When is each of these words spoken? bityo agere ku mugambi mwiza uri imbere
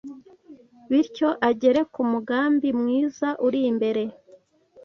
bityo 0.89 1.29
agere 1.49 1.81
ku 1.93 2.01
mugambi 2.11 2.67
mwiza 2.79 3.27
uri 3.45 3.59
imbere 3.71 4.03